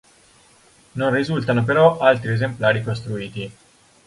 Non 0.95 1.11
risultano 1.13 1.63
però 1.63 1.99
altri 1.99 2.31
esemplari 2.31 2.81
costruiti. 2.81 3.51